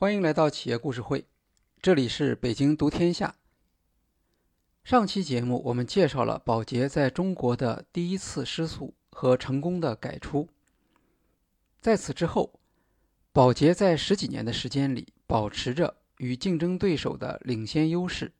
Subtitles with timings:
[0.00, 1.26] 欢迎来到企业故事会，
[1.82, 3.34] 这里是北京读天下。
[4.84, 10.48] 上期节目我们介绍了宝洁在中国的第一次失速和成功的改出。
[11.80, 12.60] 在此之后，
[13.32, 18.30] 宝洁在十几年的时间里保持着与竞争对手的领先优势。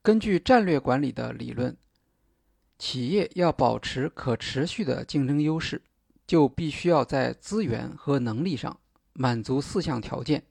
[0.00, 1.76] 根据战略管理的理论，
[2.78, 5.82] 企业要保持可持续的竞争优势，
[6.26, 8.80] 就必须要在资源和能力上。
[9.20, 10.44] 满足四项条件：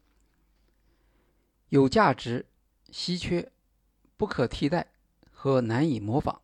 [1.70, 2.46] 有价值、
[2.92, 3.50] 稀缺、
[4.18, 4.88] 不可替代
[5.32, 6.42] 和难以模仿。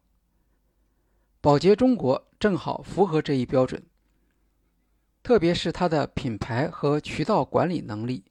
[1.42, 3.84] 宝洁中国正好符合这一标准，
[5.22, 8.24] 特别是它的品牌和渠道管理能力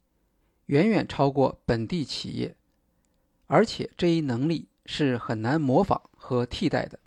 [0.64, 2.56] 远远超过本地企业，
[3.46, 6.98] 而且这一能力是很难模仿和替代的。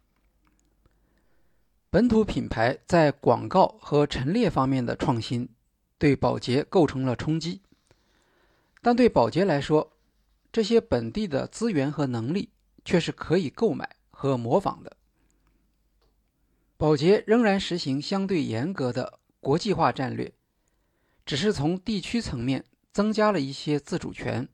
[1.89, 5.50] 本土品牌在广告和陈列方面的创新。
[5.97, 7.61] 对宝洁构成了冲击，
[8.81, 9.93] 但对宝洁来说，
[10.51, 12.49] 这些本地的资源和能力
[12.83, 14.97] 却是可以购买和模仿的。
[16.77, 20.33] 宝洁仍然实行相对严格的国际化战略，
[21.25, 24.49] 只是从地区层面增加了一些自主权，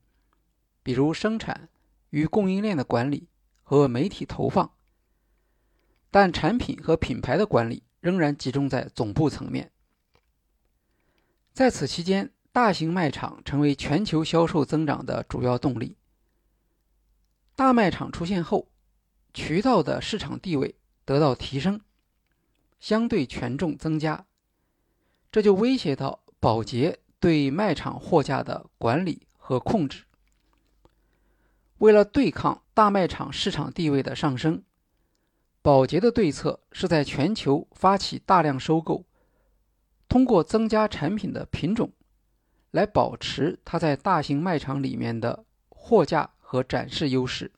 [0.84, 1.70] 比如生产
[2.12, 3.28] 与供应链的管理
[3.64, 4.72] 和媒体投放，
[6.12, 9.72] 但产品和品牌的管理仍然集中在总部层面。
[11.54, 15.98] 在此期间，大型卖场成为全球销售增长的主要动力。
[17.56, 18.70] 大卖场出现后，
[19.34, 21.82] 渠道的市场地位得到提升，
[22.80, 24.26] 相对权重增加，
[25.30, 30.06] 这就威胁到宝洁对卖场货架的管理和控制。
[31.80, 34.64] 为了对抗大卖场市场地位的上升，
[35.62, 39.06] 宝洁的对策是在全球发起大量收购。
[40.12, 41.90] 通过增加产品的品种，
[42.72, 47.54] 来保持它在大型卖场里面的货架和展示优势。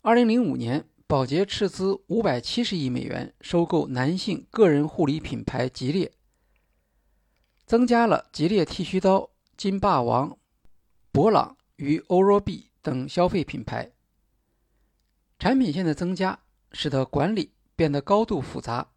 [0.00, 6.10] 二零零五年，宝洁斥资五百七十亿美元收购男性个人护理品牌吉列，
[7.66, 9.28] 增加了吉列剃须刀、
[9.58, 10.38] 金霸王、
[11.12, 13.92] 博朗与欧若 B 等消费品牌。
[15.38, 16.38] 产品线的增加，
[16.72, 18.92] 使得管理变得高度复杂。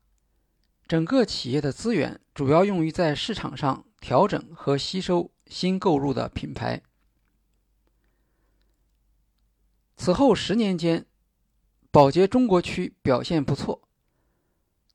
[0.88, 6.82] 整个企业的资源主要用于在市场上调整和吸收新购入的品牌。
[9.96, 11.06] 此后十年间，
[11.90, 13.88] 宝洁中国区表现不错，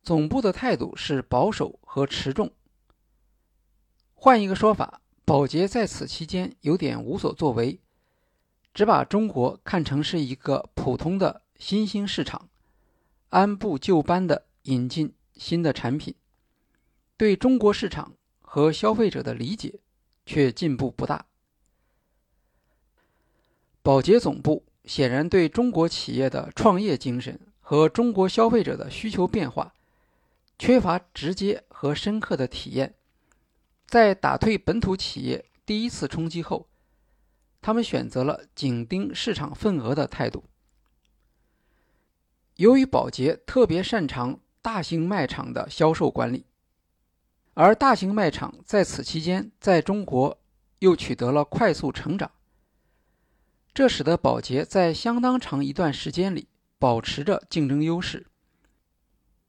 [0.03, 2.53] 总部的态度是保守和持重。
[4.15, 7.81] 换一个说法，宝洁在此期间有点无所作为，
[8.75, 12.51] 只把中国看成是一个普通的新兴市场，
[13.31, 15.15] 按部就班的引进。
[15.39, 16.15] 新的产品
[17.17, 19.81] 对中国市场和消费者的理解
[20.27, 21.25] 却进步不大。
[23.83, 29.73] 宝洁总部显然对中国企业的创业精神和中国消费者的需求变化
[30.59, 32.95] 缺乏直接和深刻的体验。
[33.87, 36.69] 在打退本土企业第一次冲击后，
[37.63, 40.45] 他们选择了紧盯市场份额的态度。
[42.57, 44.41] 由于宝洁特别擅长。
[44.71, 46.45] 大型卖场的销售管理，
[47.55, 50.39] 而大型卖场在此期间在中国
[50.81, 52.31] 又取得了快速成长，
[53.73, 56.49] 这使得宝洁在相当长一段时间里
[56.79, 58.27] 保持着竞争优势，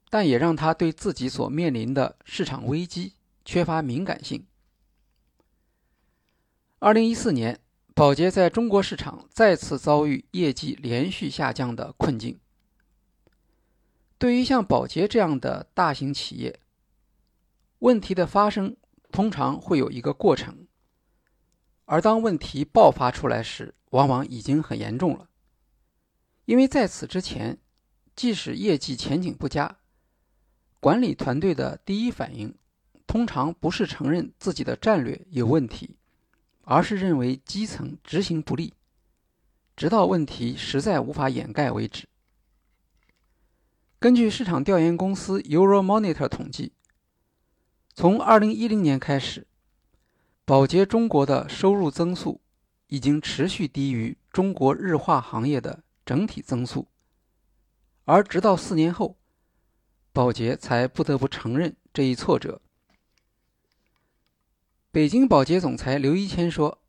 [0.08, 3.12] 但也让他对自己所面临的市场危机
[3.44, 4.46] 缺乏敏感性。
[6.78, 7.60] 二零一四年，
[7.94, 12.40] 宝洁在中国市场再次遭遇业绩连续下降的困境。
[14.20, 16.60] 对于像宝洁这样的大型企业，
[17.78, 18.76] 问题的发生
[19.10, 20.66] 通常会有一个过程，
[21.86, 25.30] 而当问题爆发出来时，往往已经很严重了。
[26.44, 27.56] 因为在此之前，
[28.14, 29.78] 即使业绩前景不佳，
[30.80, 32.54] 管理团队的第一反应
[33.06, 35.96] 通常不是承认自己的战略有问题，
[36.64, 38.74] 而是认为基层执行不力，
[39.74, 42.06] 直到问题实在无法掩盖为止。
[44.00, 46.72] 根据市场调研公司 Euromonitor 统计，
[47.92, 49.46] 从2010年开始，
[50.46, 52.40] 宝洁中国的收入增速
[52.86, 56.88] 已经持续低于中国日化行业的整体增速，
[58.06, 59.18] 而直到四年后，
[60.14, 62.62] 宝洁才不得不承认这一挫折。
[64.90, 66.80] 北京宝洁总裁刘一谦说：“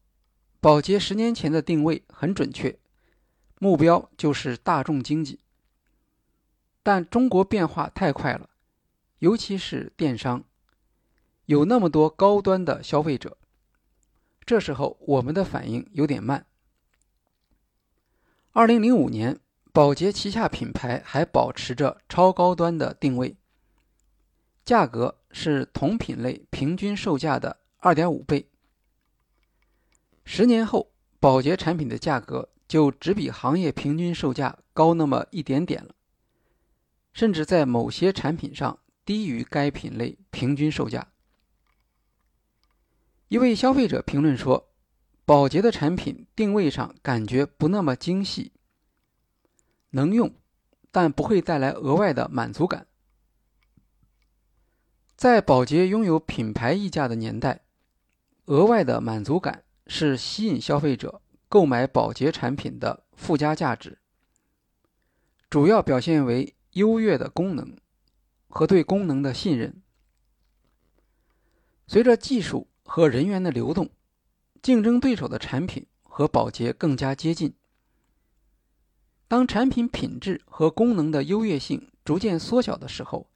[0.61, 2.79] 宝洁十年前的定位很准确，
[3.59, 5.39] 目标就是大众经济。”
[6.83, 8.49] 但中国变化太快了，
[9.19, 10.43] 尤其是电商。
[11.45, 13.37] 有那么多高端的消费者，
[14.45, 16.45] 这时候我们的反应有点慢。
[18.53, 19.39] 二零零五年，
[19.73, 23.35] 宝洁旗下品牌还保持着超高端的定位，
[24.63, 28.49] 价格是同品类平均售价的二点五倍。
[30.23, 35.95] 十年后，宝洁产品的价格就只比行业平均售价高那么一点点了，
[37.13, 41.07] 甚至在某些产品上低于该品类平均售价。
[43.27, 44.69] 一位消费者评论说
[45.25, 48.53] ：“宝洁的产品定位上感觉不那么精细，
[49.91, 50.33] 能用，
[50.91, 52.87] 但不会带来额外的满足感。”
[55.15, 57.61] 在宝洁拥有品牌溢价的年代，
[58.45, 63.99] 额外的满足感是吸引消费者购买宝洁产品的附加价值，
[65.49, 67.77] 主要表现为优越的功能
[68.47, 69.81] 和对功能的信任。
[71.87, 72.67] 随着技术。
[72.83, 73.89] 和人员的流动，
[74.61, 77.53] 竞争对手的产品和保洁更加接近。
[79.29, 83.29] 当产品品质和功能的优越性逐渐缩小的时候，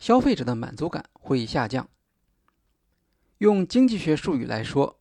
[0.00, 1.88] 消费者的满足感会下降。
[3.38, 4.98] 用经济学术语来说，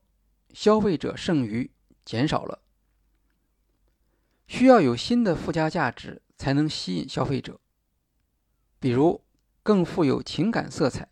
[0.54, 1.72] 消费者剩余
[2.06, 2.62] 减少了。
[4.48, 7.60] 需要有新的附加价值才能吸引消费者，
[8.80, 9.24] 比如
[9.62, 11.10] 更富有情感色彩，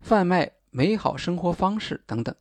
[0.00, 0.52] 贩卖。
[0.74, 2.34] 美好生活方式等等，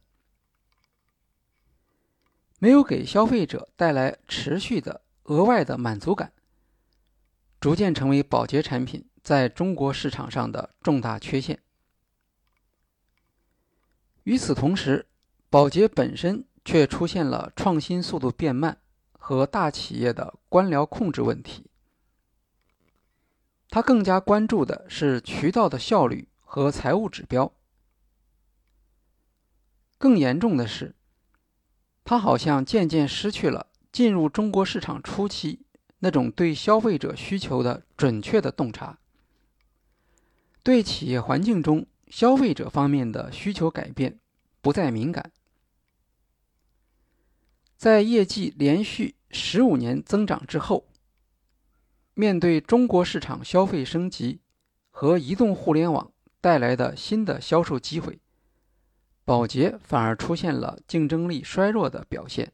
[2.59, 6.31] 没有给消费者带来持续的额外的满足感，
[7.59, 11.59] 逐渐成为保洁产品在中国市场上的重大缺陷。
[14.23, 15.07] 与此同时，
[15.49, 18.77] 保洁本身却出现了创新速度变慢
[19.31, 21.67] 和大企业的官僚控制问题。
[23.69, 27.53] 他更加关注的是渠道的效率和财务指标。
[29.97, 30.93] 更严重的是，
[32.03, 35.61] 他好像渐渐失去了进入中国市场初期
[35.99, 38.99] 那种对消费者需求的准确的洞察，
[40.61, 44.19] 对企业环境中消费者方面的需求改变
[44.59, 45.31] 不再敏感。
[47.77, 50.87] 在业绩连续十五年增长之后，
[52.13, 54.41] 面对中国市场消费升级
[54.89, 58.19] 和移动互联网带来的新的销售机会。
[59.23, 62.51] 宝洁反而出现了竞争力衰弱的表现，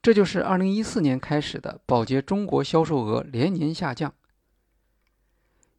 [0.00, 4.14] 这就是2014年开始的宝洁中国销售额连年下降。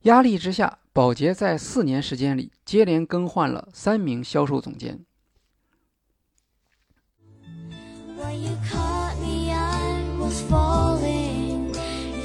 [0.01, 5.05] 压力之下，宝洁在四年时间里接连更换了三名销售总监。
[10.25, 11.71] Was falling.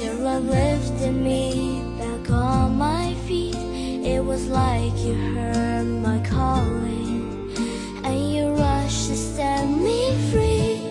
[0.01, 3.55] Your love lifted me back on my feet.
[4.03, 7.53] It was like you heard my calling.
[8.03, 10.81] And you rushed to set me free.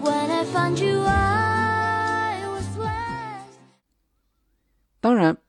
[0.00, 3.58] When I found you, I was blessed.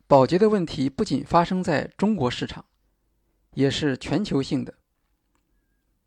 [0.06, 2.66] 保洁的问题不仅发生在中国市场，
[3.54, 4.74] 也是全球性的。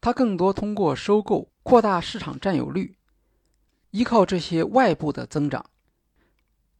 [0.02, 2.98] 它更多通过收购扩大市场占有率
[3.92, 5.64] 依靠这些外部的增长，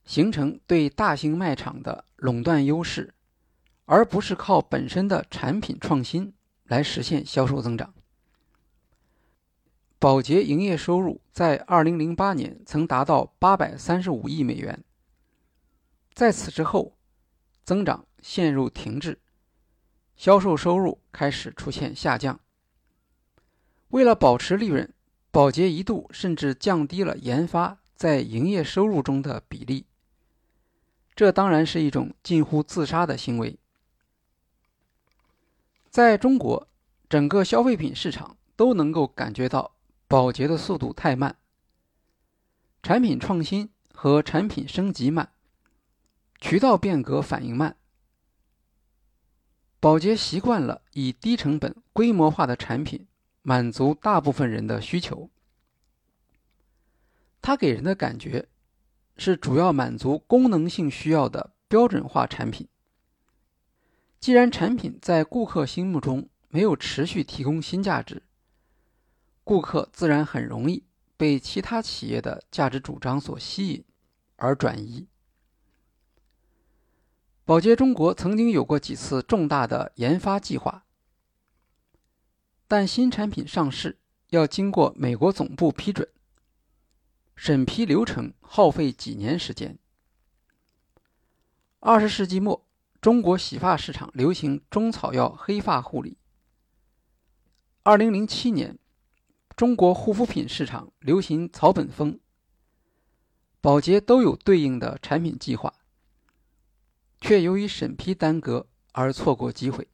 [0.05, 3.15] 形成对大型卖场的垄断优势，
[3.85, 7.95] 而不是靠本身的产品创新来实现销售增长。
[9.99, 14.83] 保洁营业收入在2008年曾达到835亿美元。
[16.15, 16.97] 在此之后，
[17.63, 19.21] 增长陷入停滞，
[20.17, 22.41] 销售收入开始出现下降。
[23.89, 24.93] 为了保持利润，
[25.33, 29.87] 宝洁一度甚至降低了研发在营业收入中的比例。
[31.17, 33.59] 这当然是一种近乎自杀的行为。
[35.89, 36.69] 在中国，
[37.09, 39.75] 整个消费品市场都能够感觉到
[40.07, 41.37] 宝洁的速度太慢，
[42.83, 45.33] 产品创新和产品升级慢。
[46.43, 47.77] 渠道变革反应慢，
[49.81, 53.07] 宝洁习惯了以低成本、规模化的产品
[53.43, 55.31] 满足大部分人的需求。
[57.41, 58.49] 它给人的感觉
[59.17, 62.69] 是主要满足功能性需要的标准化产品。
[64.21, 68.23] 既然产品在顾客心目中没有持续提供新价值，
[69.43, 70.85] 顾客自然很容易
[71.17, 73.85] 被其他企业的价值主张所吸引
[74.37, 75.09] 而转移。
[77.45, 80.87] 宝洁中国曾经有过几次重大的研发计划，
[82.75, 83.99] 但新产品上市
[84.29, 86.09] 要经过美国总部批准，
[87.37, 89.79] 审批流程耗费几年时间。
[91.81, 92.67] 二十世纪末，
[92.99, 96.17] 中国洗发市场流行中草药黑发护理。
[97.83, 98.79] 二零零七年，
[99.55, 102.19] 中国护肤品市场流行草本风。
[103.61, 105.75] 宝洁都有对应的产品计划，
[107.21, 109.92] 却由于审批耽搁而错过机会。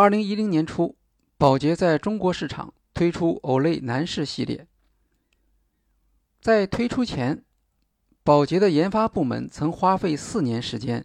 [0.00, 0.96] 二零一零年初，
[1.36, 4.66] 宝洁在中国市场推出 Olay 男士系列。
[6.40, 7.44] 在推出前，
[8.24, 11.04] 宝洁的研发部门曾花费四年时间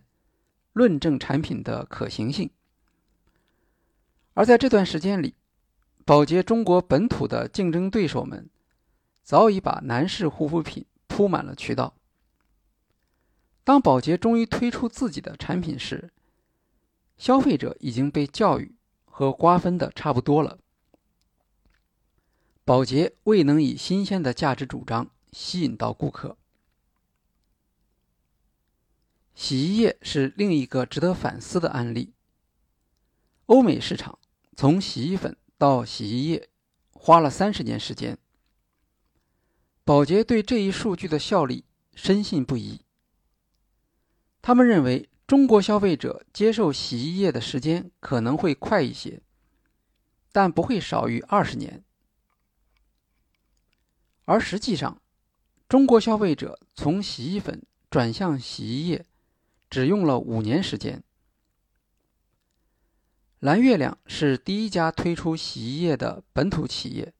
[0.71, 2.49] 论证产品的可行性。
[4.33, 5.35] 而在这段时间里，
[6.05, 8.49] 宝洁中国本土的竞争对手们
[9.23, 11.97] 早已把男士护肤品铺满了渠道。
[13.65, 16.13] 当宝洁终于推出自己的产品时，
[17.17, 18.73] 消费者已经被教育
[19.17, 20.59] 和瓜分的差不多了。
[22.65, 26.35] 宝洁未能以新鲜的价值主张吸引到顾客。
[29.33, 32.11] 洗衣液是另一个值得反思的案例。
[33.45, 34.19] 欧美市场。
[34.57, 36.49] 从洗衣粉到洗衣液，
[36.91, 38.17] 花了三十年时间。
[39.83, 42.81] 宝洁对这一数据的效力深信不疑。
[44.41, 49.21] 他们认为中国消费者接受洗衣液的时间可能会快一些，
[50.31, 51.83] 但不会少于二十年。
[54.25, 55.01] 而实际上，
[55.67, 59.05] 中国消费者从洗衣粉转向洗衣液，
[59.69, 61.03] 只用了五年时间。
[63.39, 67.13] 蓝月亮是第一家推出洗衣液的本土企业，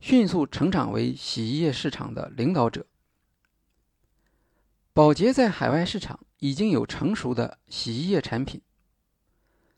[0.00, 2.86] 迅速成长为洗衣液市场的领导者。
[4.92, 8.60] 宝洁在海外市场已经有成熟的洗衣液产品，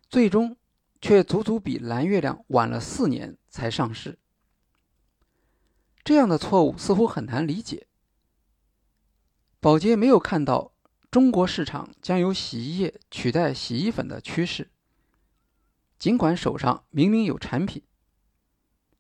[0.09, 0.57] 最终
[1.01, 4.19] 却足足比蓝月亮晚了四年才上市。
[6.03, 7.87] 这样的错误似乎很难理解。
[9.61, 10.73] 宝洁没有看到
[11.11, 14.71] 中国市场将由洗衣液取代洗衣粉的趋势。
[15.99, 17.83] 尽管手上明明有产品，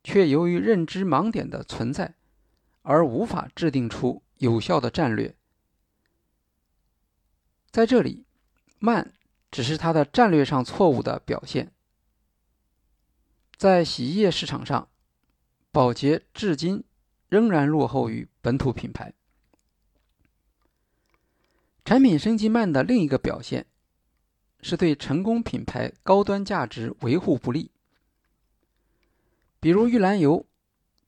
[0.03, 2.17] 却由于认知盲点的存在，
[2.83, 5.37] 而无法制定出有效的战略。
[7.70, 8.25] 在这里，
[8.78, 9.12] 慢
[9.50, 11.72] 只是它的战略上错误的表现。
[13.56, 14.88] 在洗衣液市场上，
[15.70, 16.84] 宝洁至今
[17.28, 19.12] 仍然落后于本土品牌。
[21.84, 23.66] 产品升级慢的另一个表现。
[24.60, 27.70] 是对成功品牌高端价值维护不利。
[29.60, 30.44] 比如玉兰油，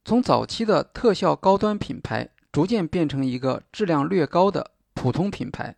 [0.05, 5.75] 从早期的特效高端品牌，逐渐变成一个质量略高的普通品牌，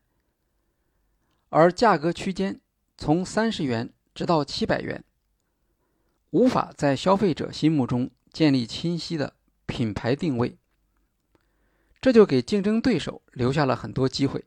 [1.53, 2.61] 而价格区间
[2.97, 5.05] 从三十元直到七百元，
[6.31, 9.35] 无法在消费者心目中建立清晰的
[9.67, 10.57] 品牌定位，
[12.01, 14.45] 这就给竞争对手留下了很多机会，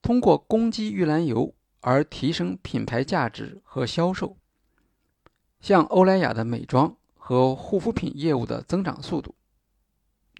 [0.00, 1.54] 通过攻击玉兰油。
[1.80, 4.36] 而提升品牌价值和销售，
[5.60, 9.36] 像欧莱雅的美妆和护肤品业务的增长速度，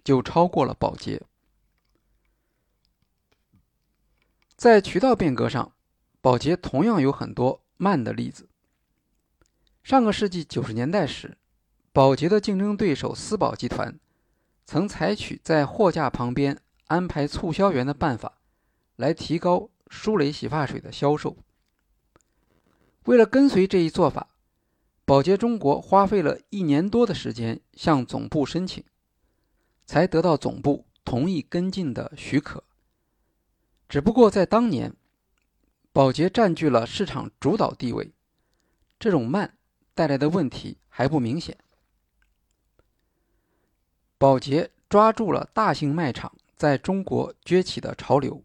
[0.03, 1.21] 就超过了宝洁。
[4.59, 5.71] 在渠道变革上，
[6.19, 8.49] 宝洁同样有很多慢的例子。
[9.83, 11.37] 上个世纪九十年代时，
[11.93, 13.97] 宝洁的竞争对手思宝集团
[14.65, 18.33] 曾采取在货架旁边安排促销员的办法，
[18.97, 19.69] 来提高。
[19.87, 21.35] 舒蕾洗发水的销售，
[23.05, 24.27] 为了跟随这一做法，
[25.03, 28.83] 宝洁中国花费了一年多的时间向总部申请，
[29.87, 32.63] 才得到总部同意跟进的许可。
[33.89, 34.95] 只不过在当年，
[35.91, 38.13] 宝洁占据了市场主导地位，
[38.99, 39.57] 这种慢
[39.95, 41.57] 带来的问题还不明显。
[44.19, 48.43] 宝洁抓住了大型卖场在中国崛起的潮流。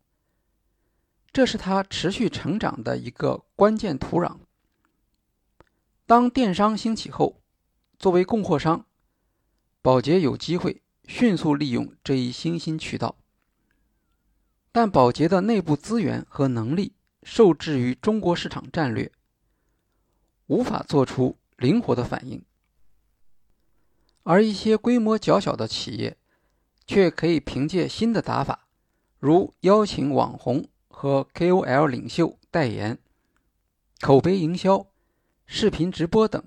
[1.30, 4.38] 这是它持续成长的一个关键土壤。
[6.06, 7.42] 当电商兴起后，
[7.98, 8.86] 作为供货商，
[9.82, 13.16] 宝洁有机会迅速利用这一新兴渠道。
[14.74, 19.12] 但宝洁的内部资源和能力受制于中国市场战略，
[20.48, 22.44] 无法做出灵活的反应。
[24.24, 26.18] 而一些规模较小的企业，
[26.88, 28.66] 却可以凭借新的打法，
[29.20, 30.66] 如邀请网红。
[30.96, 32.98] 和 KOL 领袖代言、
[34.00, 34.86] 口碑营销、
[35.44, 36.42] 视频直播等，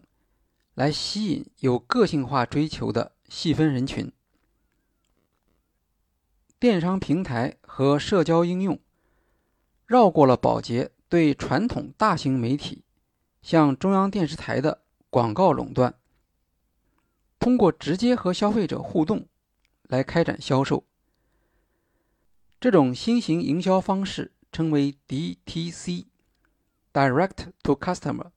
[0.74, 4.10] 来吸引有个性化追求的细分人群。
[6.60, 8.80] 电商平台和社交应用
[9.86, 12.84] 绕过了宝洁对传统大型媒体，
[13.42, 15.94] 像中央电视台的广告垄断，
[17.40, 19.28] 通过直接和消费者互动
[19.84, 20.84] 来开展销售。
[22.60, 24.34] 这种新型营销方式。
[24.50, 26.08] 称为 DTC（Direct
[27.62, 28.32] to Customer）。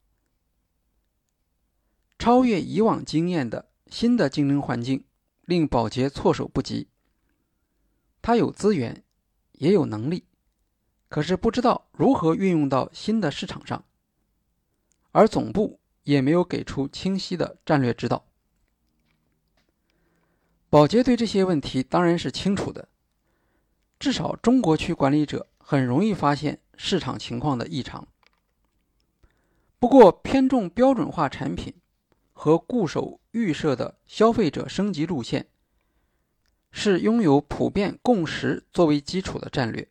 [2.19, 5.05] 超越以往经验的新的竞争环境
[5.43, 6.89] 令宝洁措手不及。
[8.23, 9.03] 他有资源，
[9.53, 10.25] 也有能力，
[11.09, 13.85] 可是不知道如何运用到新的市场上，
[15.13, 18.25] 而总部也没有给出清晰的战略指导。
[20.69, 22.89] 宝洁对这些问题当然是清楚的，
[23.99, 28.07] 至少中国区管理者很容易发现市场情况的异常。
[29.79, 31.75] 不过，偏重标准化产品
[32.33, 35.49] 和固守预设的消费者升级路线，
[36.71, 39.89] 是拥有普遍共识作为基础的战略。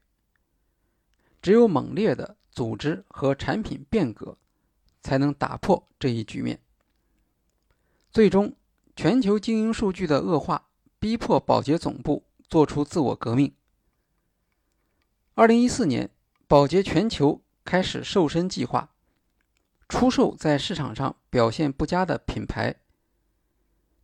[1.42, 4.38] 只有猛烈的组织和产品变革，
[5.02, 6.60] 才能打破这一局面。
[8.12, 8.56] 最终，
[8.96, 10.66] 全球经营数据的恶化。
[11.02, 13.56] 逼迫宝洁总部做出自我革命。
[15.34, 16.10] 二零一四年，
[16.46, 18.94] 宝洁全球开始瘦身计划，
[19.88, 22.76] 出售在市场上表现不佳的品牌，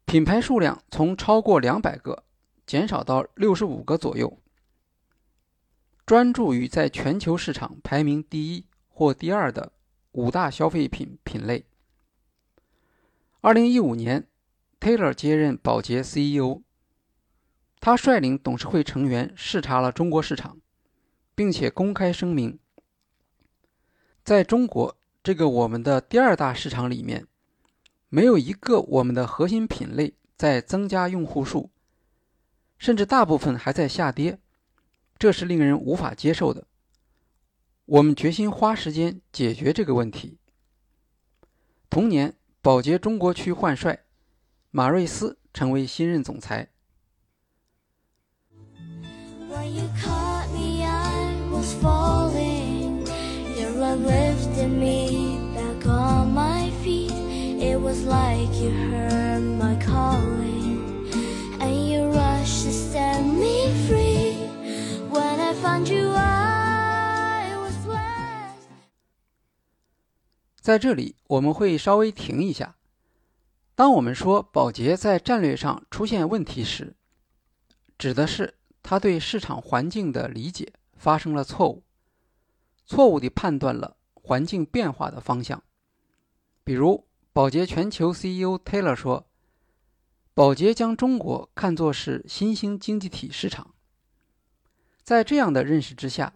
[0.05, 2.23] 品牌数量从超过两百个
[2.65, 4.39] 减少到六十五个左右，
[6.05, 9.71] 专注于在全球市场排名第一或第二的
[10.13, 11.65] 五大消费品品类。
[13.41, 14.27] 二零一五年
[14.79, 16.61] ，Taylor 接任宝洁 CEO。
[17.79, 20.57] 他率领董事会成员视察了中国市场，
[21.35, 22.57] 并且公开声明，
[24.23, 27.27] 在中国这个我们的第二大市场里面，
[28.09, 31.69] 没有一个我们的核心品类在增加用户数，
[32.85, 34.37] 甚至大部分还在下跌，
[35.17, 36.67] 这是令人无法接受的。
[37.85, 40.37] 我们决心花时间解决这个问题。
[41.89, 44.03] 同年，宝洁中国区换帅，
[44.69, 46.69] 马瑞斯成为新任总裁。
[70.65, 72.75] 在这里，我们会稍微停一下。
[73.75, 76.95] 当我们说宝洁在战略上出现问题时，
[77.99, 78.55] 指的是。
[78.81, 81.83] 他对市场环境的理解发生了错误，
[82.85, 85.63] 错误地判断了环境变化的方向。
[86.63, 89.27] 比如，宝洁全球 CEO Taylor 说
[90.33, 93.73] ：“宝洁将中国看作是新兴经济体市场。”
[95.03, 96.33] 在这样的认识之下，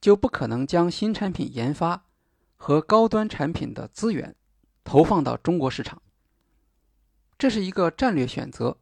[0.00, 2.06] 就不可能将新产品研发
[2.64, 4.36] 和高端产品的资源
[4.84, 6.00] 投放到中国市场。
[7.36, 8.78] 这是一个战略选择，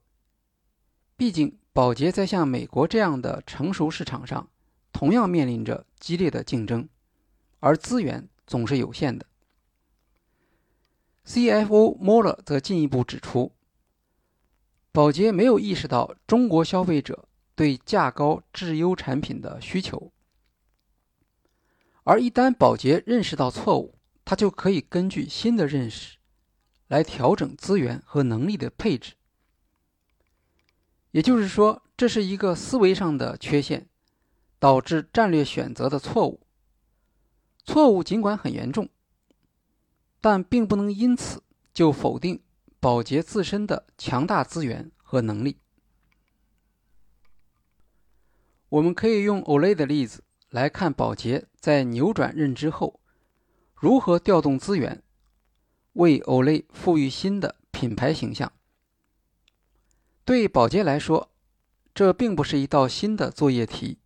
[1.16, 1.56] 毕竟。
[1.72, 4.50] 宝洁在像美国这样的成熟市场上，
[4.92, 6.88] 同样面临着激烈的竞争，
[7.60, 9.24] 而资源总是有限的。
[11.24, 13.52] CFO 莫勒则进一步指出，
[14.90, 20.12] 宝洁没有意识到中国消费者对价高质优产品的需求，
[22.10, 23.94] 而一旦宝洁认识到错误，
[24.24, 26.18] 他就可以根据新的认识
[26.88, 29.14] 来调整资源和能力的配置。
[31.12, 33.88] 也就是说，这是一个思维上的缺陷，
[34.58, 36.40] 导致战略选择的错误。
[37.64, 38.88] 错误尽管很严重，
[40.20, 42.42] 但并不能因此就否定
[42.80, 45.60] 宝洁自身的强大资源和能力。
[48.68, 52.98] 我们可以用 Olay 的例子来看宝洁在扭转认知后，
[53.74, 55.02] 如何调动资源，
[55.92, 58.50] 为 Olay 赋予新的品牌形象。
[60.24, 61.30] 对宝洁来说，
[61.94, 63.98] 这并不是一道新的作业题。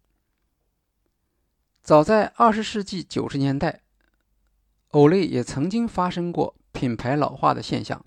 [1.80, 3.82] 早在二十世纪九十年代，
[4.88, 8.04] 欧莱也曾经发生过品牌老化的现象。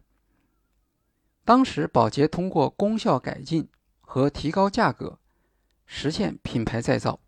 [1.46, 3.70] 当时，宝洁通过功效改进
[4.02, 5.20] 和提高价格，
[5.86, 7.22] 实现品牌再造，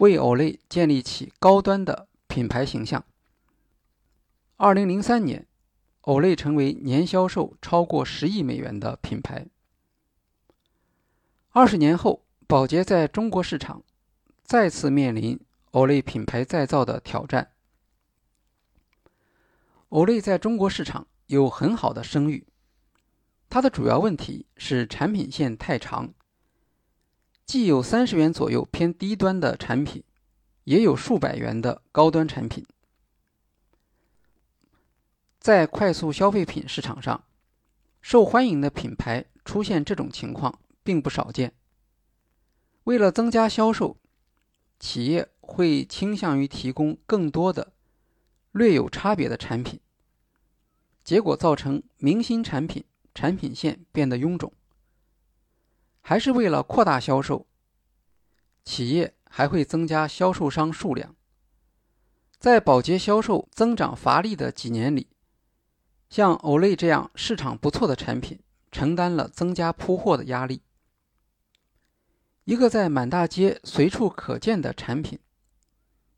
[0.00, 3.02] 为欧莱建立起高端的品牌形象。
[4.56, 5.46] 二零零三年。
[6.04, 9.46] 欧莱成为年销售超过十亿美元的品牌。
[11.50, 13.82] 二十年后，宝洁在中国市场
[14.42, 15.38] 再次面临
[15.72, 17.52] 欧莱品牌再造的挑战。
[19.90, 22.46] 欧莱在中国市场有很好的声誉，
[23.50, 26.14] 它的主要问题是产品线太长，
[27.50, 30.04] 既有三十元左右偏低端的产品，
[30.62, 32.64] 也有数百元的高端产品。
[35.40, 37.24] 在快速消费品市场上，
[38.00, 41.52] 受欢迎的品牌出现这种情况并不少见。
[42.84, 43.96] 为了增加销售，
[44.78, 47.72] 企业会倾向于提供更多的
[48.52, 49.80] 略有差别的产品，
[51.02, 54.52] 结果造成明星产品产品线变得臃肿。
[56.00, 57.46] 还是为了扩大销售，
[58.64, 61.14] 企业还会增加销售商数量。
[62.38, 65.08] 在保洁销售增长乏力的几年里，
[66.08, 68.40] 像 Olay 这样市场不错的产品
[68.72, 70.62] 承担了增加铺货的压力。
[72.44, 75.18] 一个在满大街随处可见的产品，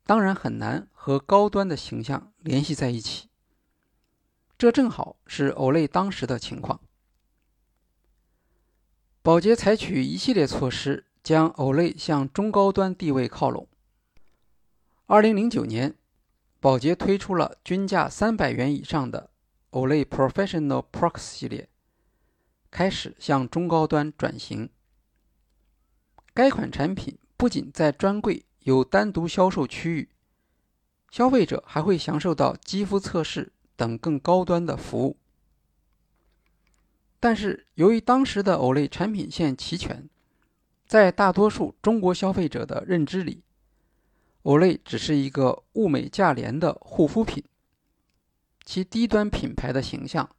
[0.05, 3.29] 当然很难和高端的形象联系在一起。
[4.57, 6.79] 这正好是 Olay 当时的情况。
[9.23, 13.69] 宝洁采取一系列措施，将 Olay 向中高端地位靠拢。
[15.05, 15.95] 二零零九年，
[16.59, 19.29] 宝洁推出了均价三百元以上的
[19.71, 21.69] Olay Professional Prox 系列，
[22.69, 24.69] 开始向中高端转型。
[26.33, 30.09] 该款产品不仅在专柜有单独销售区域，
[31.09, 35.15] 消费者还会享受到肌肤测试等更高端的服务。
[37.23, 40.09] 但是，由于当时的 Olay 产品线齐全，
[40.85, 43.43] 在大多数中国消费者的认知里
[44.41, 47.41] ，Olay 只是一个物美价廉的护肤品，
[48.65, 50.29] 其低端品牌的形象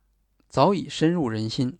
[0.50, 1.78] 早已深入人心。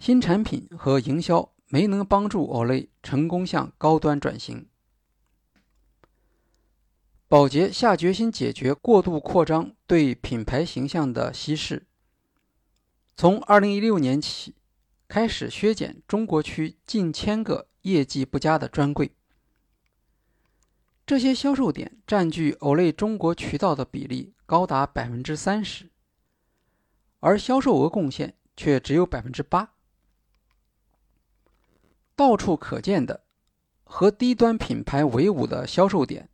[0.00, 1.52] 新产品和营销。
[1.70, 4.66] 没能帮助 Olay 成功向高端转型。
[7.28, 11.86] 宝洁下决心解决过度扩张对品牌形象的稀释，
[13.18, 14.54] 从2016年起
[15.08, 19.10] 开始削减中国区近千个业绩不佳的专柜，
[21.04, 25.90] 这些销售点占据 Olay 中国渠道的比例高达百分之三十，
[27.18, 29.72] 而销售额贡献却只有百分之八。
[32.14, 33.24] 到处可见的
[33.82, 36.28] 和低端品牌为伍的销售点，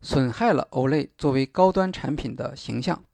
[0.00, 3.05] 损害了 Olay 作为高端产品的形象。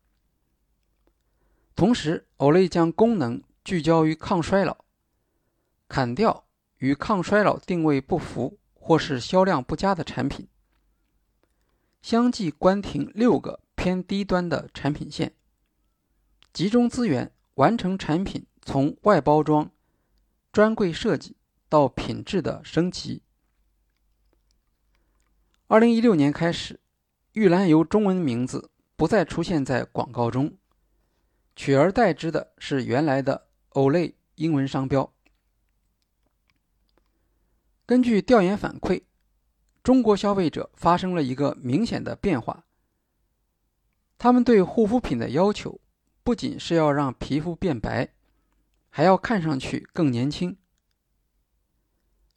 [1.74, 4.85] 同时，Olay 将功能聚焦于抗衰老，
[5.88, 6.44] 砍掉
[6.78, 10.48] 与抗衰老定位不符或是销量不佳的产品，
[12.00, 15.35] 相继关停六个偏低端的产品线，
[16.52, 19.70] 集中资源完成产品从外包装、
[20.52, 21.37] 专柜设计。
[21.72, 23.22] 到品质的升级。
[25.68, 26.80] 二零一六年开始，
[27.32, 30.58] 玉兰油中文名字不再出现在广告中，
[31.54, 35.12] 取而代之的是原来的 Olay 英文商标。
[37.84, 39.02] 根据调研反馈，
[39.82, 42.64] 中国消费者发生了一个明显的变化，
[44.16, 45.80] 他们对护肤品的要求
[46.22, 48.14] 不仅是要让皮肤变白，
[48.88, 50.56] 还要看上去更年轻。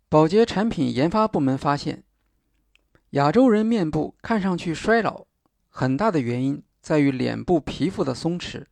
[0.09, 2.03] 宝洁产品研发部门发现，
[3.11, 5.25] 亚洲人面部看上去衰老，
[5.69, 8.65] 很大的原因在于脸部皮肤的松弛。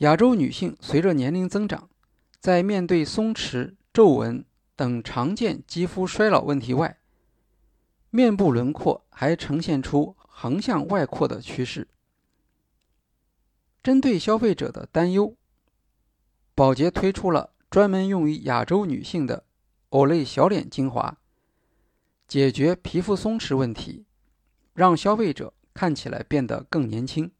[0.00, 1.90] 亚洲女性随着年龄增长，
[2.38, 6.98] 在面对松弛、皱纹等常见肌肤衰老问题外，
[8.08, 11.86] 面部轮廓还呈现出横向外扩的趋势。
[13.82, 15.36] 针对消费者的担忧，
[16.54, 19.44] 宝洁推出了专门用于亚洲女性的。
[19.90, 21.18] Olay 小脸精华
[22.28, 24.06] 解决皮肤松弛问题，
[24.72, 27.32] 让消费者看起来变得更年轻。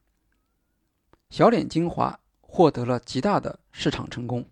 [1.31, 2.19] 小脸精华
[2.61, 4.47] 获得了极大的市场成功。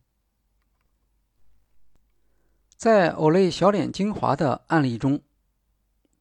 [2.75, 5.21] 在 Olay 小脸精华的案例中，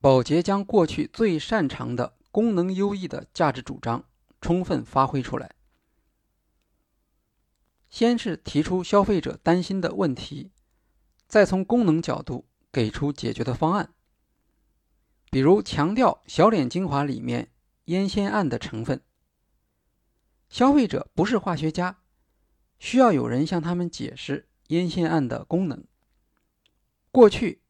[0.01, 4.03] 宝洁将过去最擅长的功能优异的价值主张
[4.41, 5.55] 充分发挥出来。
[7.87, 10.51] 先是提出消费者担心的问题。
[11.25, 13.93] 再从功能角度给出解决的方案，
[15.31, 17.49] 比如强调小脸精华里面
[17.85, 19.01] 烟酰胺的成分。
[20.49, 21.99] 消费者不是化学家，
[22.79, 25.83] 需要有人向他们解释烟酰胺的功能。
[27.11, 27.61] 过去，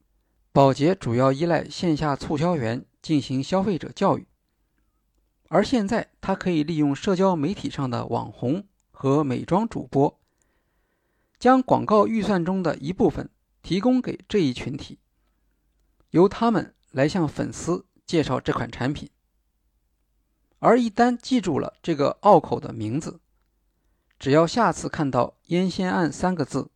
[0.51, 4.27] 宝洁主要依赖线下促销员进行消费者教育，
[5.49, 10.19] 而现在它可以利用社交媒体上的网红和美妆主播，
[11.39, 13.29] 将广告预算中的一部分。
[13.63, 14.97] 提供给这一群体，
[16.11, 19.09] 由他们来向粉丝介绍这款产品。
[20.60, 23.20] 而一旦记住了这个拗口的名字，
[24.17, 26.70] 只要下次看到“烟酰胺”三个字，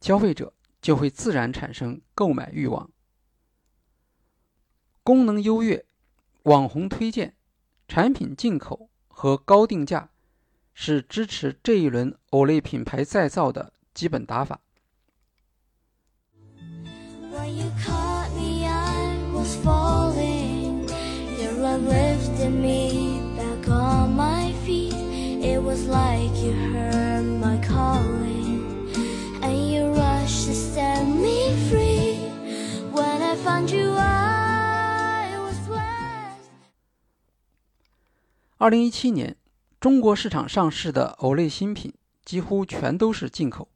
[0.00, 0.52] 消费者
[0.82, 2.90] 就会自然产生购买欲望。
[5.02, 5.86] 功能优越、
[6.42, 7.34] 网红推荐、
[7.88, 10.10] 产品进口和高定价，
[10.74, 14.60] 是支持这一轮 Olay 品牌再造的基本打法。
[17.48, 18.66] you caught me
[19.32, 20.35] was falling,
[21.76, 24.94] your love lifted me back on my feet.
[25.42, 28.90] It was like you heard my calling,
[29.42, 32.16] and you rushed to set me free.
[32.92, 36.50] When I found you, I was blessed.
[38.58, 39.36] 二零一七年，
[39.80, 41.92] 中国市场上市的藕类新品
[42.24, 43.68] 几乎全都是进口，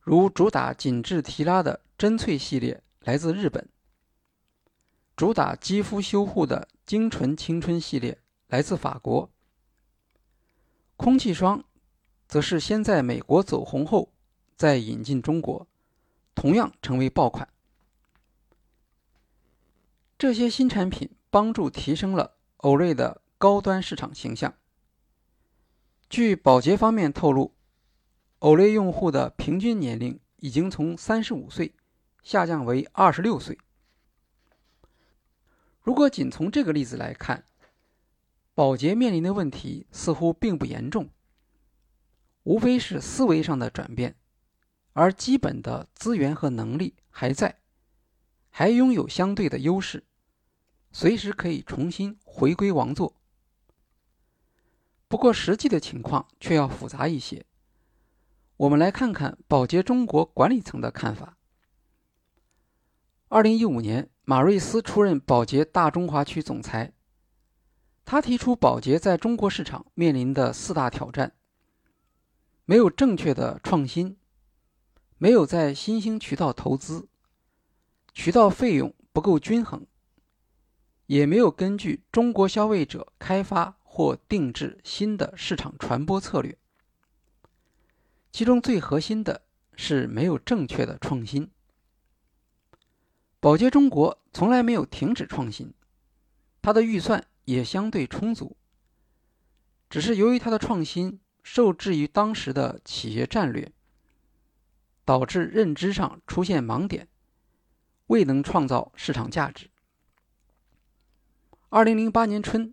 [0.00, 3.68] 如主打紧致提拉的真萃系列来自日本，
[5.14, 9.30] 主打肌肤修护的精纯青春系列来自法国，
[10.96, 11.62] 空气霜
[12.26, 14.12] 则是先在美国走红后
[14.56, 15.66] 再引进中国，
[16.34, 17.48] 同样成为爆款。
[20.18, 24.54] 这些新产品帮助提升了欧瑞的高端市场形象。
[26.08, 27.54] 据宝洁方面透露，
[28.38, 31.74] 欧蕾用户的平均年龄已经从三十五岁
[32.22, 33.58] 下降为二十六岁。
[35.82, 37.44] 如果仅从这个例子来看，
[38.54, 41.10] 宝洁面临的问题似乎并不严重，
[42.44, 44.14] 无非是思维上的转变，
[44.92, 47.60] 而基本的资源和能力还在，
[48.50, 50.04] 还拥有相对的优势。
[50.92, 53.16] 随时可以重新回归王座。
[55.08, 57.44] 不过，实际的情况却要复杂一些。
[58.58, 61.38] 我们来看看宝洁中国管理层的看法。
[63.28, 66.92] 二零一五年，马瑞斯出任宝洁大中华区总裁。
[68.04, 71.34] 他提出，宝洁在中国市场面临的四大挑战：
[72.64, 74.16] 没有正确的创新，
[75.18, 77.08] 没有在新兴渠道投资，
[78.14, 79.84] 渠道费用不够均衡。
[81.06, 86.56] 也没有根据中国消费者开发或定制新的市场传播策略。
[88.30, 89.42] 其中最核心的
[89.74, 91.50] 是没有正确的创新。
[93.42, 95.74] 宝洁中国从来没有停止创新，
[96.62, 98.56] 它的预算也相对充足。
[99.90, 103.72] 只是由于它的创新受制于当时的企业战略，
[105.04, 107.08] 导致认知上出现盲点，
[108.06, 109.68] 未能创造市场价值。
[111.68, 112.72] 二零零八年春，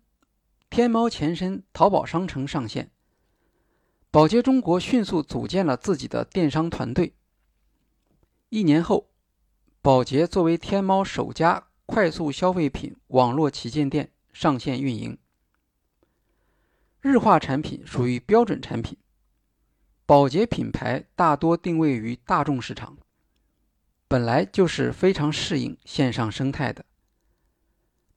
[0.69, 2.91] 天猫前身淘宝商城上线，
[4.11, 7.15] 宝洁中国迅速组建了自己的电商团队。
[8.49, 9.08] 一年后，
[9.81, 15.17] 宝洁作为天猫首家快速消费品网络旗舰店上线运营。
[16.99, 18.97] 日化产品属于标准产品，
[20.05, 22.97] 宝洁品牌大多定位于大众市场，
[24.09, 26.83] 本来就是非常适应线上生态的。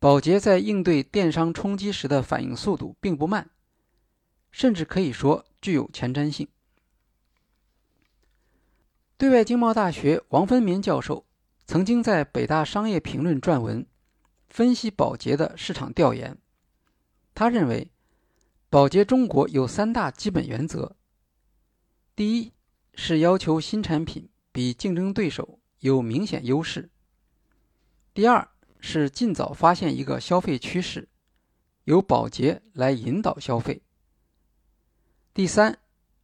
[0.01, 3.49] 宝洁在应对电商冲击时的反应速度并不慢，
[4.51, 6.49] 甚至可以说具有前瞻性。
[9.17, 11.25] 对外经贸大学王芬民教授
[11.73, 13.87] 曾经在北大商业评论撰文，
[14.51, 16.37] 分析宝洁的市场调研。
[17.35, 17.91] 他认为，
[18.69, 20.97] 宝洁中国有三大基本原则：
[22.15, 22.53] 第一，
[22.93, 26.91] 是要求新产品比竞争对手有明显优势；
[28.13, 28.47] 第二，
[28.79, 31.09] 是尽早发现一个消费趋势，
[31.85, 33.81] 由保洁来引导消费。
[35.33, 35.79] 第三，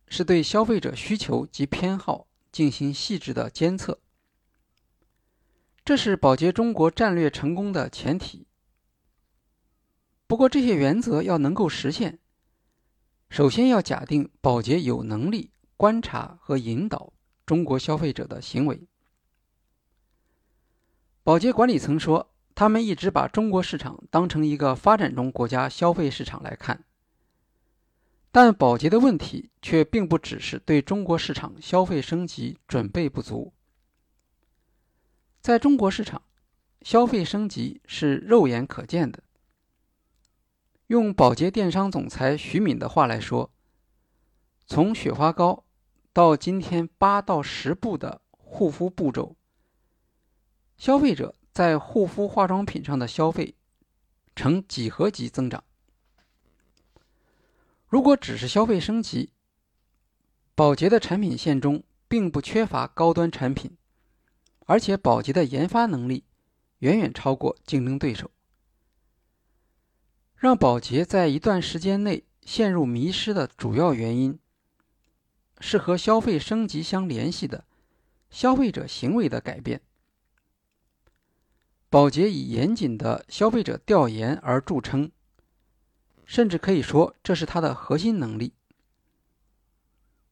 [0.08, 3.98] 是对消费者需求及偏好进行细致的监测。
[5.88, 8.46] 这是保洁中国战略成功的前提。
[10.27, 12.18] 不过，这些原则要能够实现，
[13.31, 17.14] 首先要假定保洁有能力观察和引导
[17.46, 18.87] 中国消费者的行为。
[21.22, 22.35] 保洁管理层说。
[22.55, 26.85] 他们一直把中国市场当成一个发展中国家消费市场来看，
[28.31, 33.55] 但宝洁的问题却并不只是对中国市场消费升级准备不足。
[35.48, 36.20] 在中国市场，
[36.82, 39.22] 消费升级是肉眼可见的。
[40.88, 43.50] 用宝洁电商总裁徐敏的话来说，
[44.66, 45.64] 从雪花膏
[46.12, 49.37] 到今天八到十步的护肤步骤，
[50.76, 51.34] 消费者。
[51.50, 53.54] 在护肤化妆品上的消费
[54.37, 55.64] 呈几何级增长。
[57.87, 59.32] 如果只是消费升级，
[60.54, 63.77] 宝洁的产品线中并不缺乏高端产品，
[64.68, 66.24] 而且宝洁的研发能力
[66.81, 68.31] 远远超过竞争对手。
[70.37, 74.38] 让宝洁在一段时间内陷入迷失的主要原因，
[75.59, 77.64] 是和消费升级相联系的
[78.28, 79.81] 消费者行为的改变。
[81.88, 85.11] 宝洁以严谨的消费者调研而著称，
[86.26, 88.52] 甚至可以说这是它的核心能力。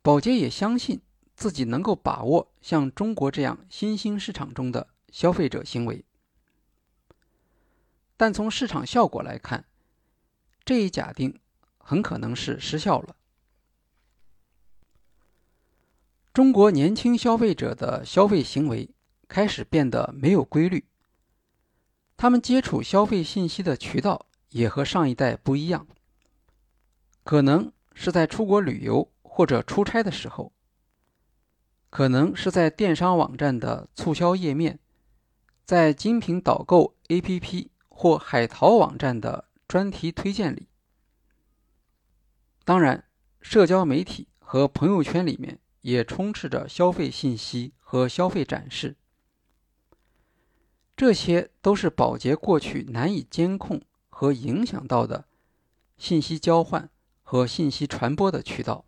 [0.02, 1.00] 宝洁也相信
[1.36, 6.04] 自己能够把握像中国这样新兴市场中的消费者行为。
[8.16, 9.66] 但从市场效果来看，
[10.64, 11.38] 这一假定
[11.76, 13.14] 很可能是失效了。
[16.32, 18.90] 中国年轻消费者的消费行为
[19.28, 20.86] 开始变得没有规律，
[22.16, 25.86] 他们接触消费信息的渠道也和上一代不一样。
[27.24, 30.52] 可能是在出国旅游或者出差的时候，
[31.96, 34.78] 可能是在电商网站的促销页面，
[35.64, 40.68] 在精品导购 APP 或海淘网站的专题推荐里。
[42.66, 43.04] 当然，
[43.40, 45.58] 社交媒体和朋友圈里面。
[45.80, 48.96] 也充斥着消费信息和消费展示，
[50.96, 53.80] 这些都是保洁过去难以监控
[54.10, 55.26] 和影响到的
[55.96, 56.90] 信息交换
[57.22, 58.85] 和信息传播的渠道。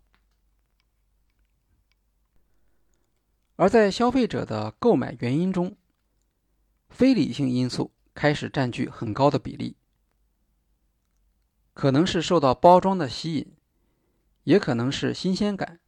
[3.59, 5.77] 而在消费者的购买原因中，
[6.91, 9.75] 非理性因素开始占据很高的比例，
[11.75, 13.53] 可能是受到包装的吸引，
[14.45, 15.81] 也可能是新鲜感。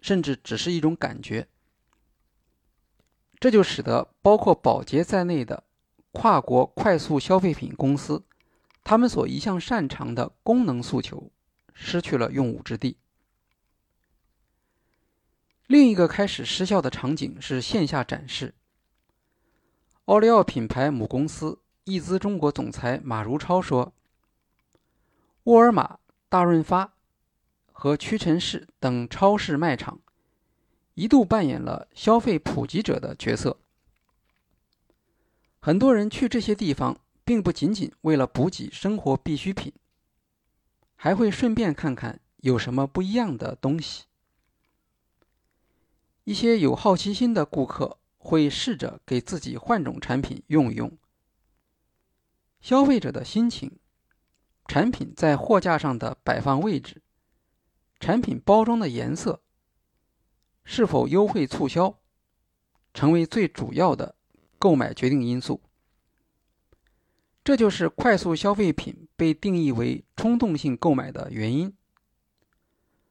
[0.00, 1.48] 甚至只是一种感觉，
[3.40, 5.64] 这就使得包括宝洁在内的
[6.12, 8.24] 跨国快速消费品公司，
[8.84, 11.32] 他们所一向擅长的功能诉求
[11.74, 12.96] 失去了用武之地。
[15.68, 18.54] 另一个开始失效的场景是线下展示。
[20.06, 23.92] 奥利奥品牌母公司易资中国总裁马如超说
[25.44, 25.98] ：“沃尔玛、
[26.30, 26.94] 大润发。”
[27.70, 30.00] 和屈臣氏等超市卖场
[30.94, 33.58] 一度扮演了消费普及者的角色。
[35.60, 39.72] 很多人去这些地方，并不仅仅为了补给生活必需品，
[40.96, 44.06] 还会顺便看看有什么不一样的东西。
[46.28, 50.98] 一些有好奇心的顾客会试着给自己换种产品用一用。
[52.60, 53.78] 消费者的心情、
[54.66, 57.00] 产品在货架上的摆放位置。
[57.98, 59.40] 产品包装的颜色
[60.64, 61.98] 是否优惠促销，
[62.92, 64.14] 成为最主要的
[64.58, 65.62] 购买决定因素。
[67.42, 71.74] 这就是快速消费品被定义为冲动性购买的原因，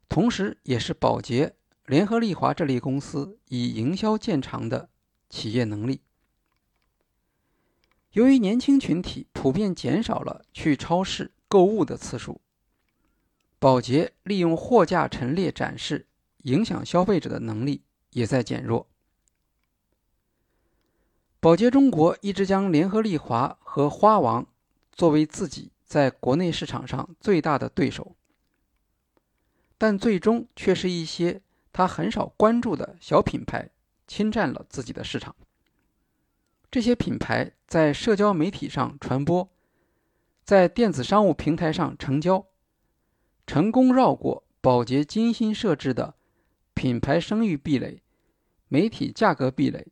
[0.08, 1.56] 同时也是保洁、
[1.88, 4.89] 联合利华这类公司以营销见长的
[5.30, 6.02] 企业能力。
[8.12, 12.41] 由于年轻群体普遍减少了去超市购物的次数。
[13.58, 16.08] 宝洁利用货架陈列展示
[16.43, 18.89] 影响消费者的能力也在减弱。
[21.39, 24.45] 宝洁中国一直将联合利华和花王
[24.91, 28.17] 作为自己在国内市场上最大的对手，
[29.78, 31.41] 但最终却是一些
[31.78, 33.70] 他很少关注的小品牌
[34.08, 35.36] 侵占了自己的市场。
[36.72, 39.48] 这些品牌在社交媒体上传播，
[40.44, 42.48] 在电子商务平台上成交。
[43.46, 46.16] 成功绕过宝洁精心设置的
[46.74, 48.02] 品牌声誉壁垒、
[48.70, 49.86] 媒体价格壁垒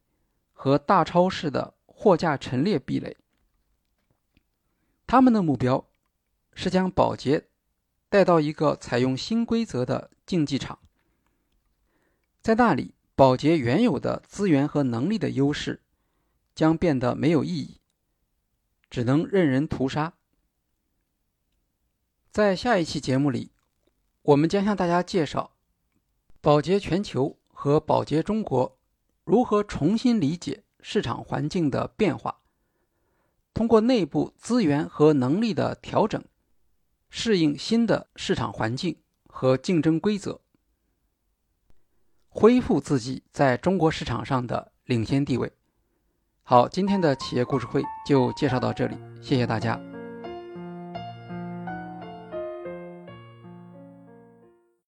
[0.53, 3.15] 和大超市的货架陈列壁垒。
[5.05, 5.85] 他们的目标
[6.55, 7.45] 是将宝洁
[8.09, 10.79] 带到一个采用新规则的竞技场，
[12.45, 15.81] 在那里，宝洁原有的资源和能力的优势
[16.53, 17.81] 将变得没有意义，
[18.87, 20.13] 只能任人屠杀。
[22.29, 23.49] 在下一期节目里，
[24.21, 25.55] 我们将向大家介绍
[26.39, 28.77] 宝洁全球和宝洁中国
[29.23, 32.41] 如何重新理解市场环境的变化，
[33.55, 36.23] 通过内部资源和能力的调整，
[37.09, 40.41] 适应新的市场环境和竞争规则，
[42.37, 45.49] 恢复自己在中国市场上的领先地位。
[46.43, 49.79] 好，今天的企业故事会就介绍到这里，谢谢大家。